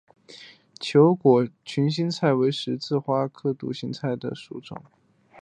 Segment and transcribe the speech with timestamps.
[0.79, 4.31] 球果群心菜为十字花科独行菜属的
[4.65, 4.77] 植物。